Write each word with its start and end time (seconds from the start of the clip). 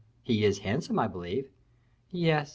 "He 0.23 0.43
is 0.45 0.57
handsome, 0.65 0.97
I 0.97 1.07
believe?" 1.07 1.51
"Yes. 2.09 2.49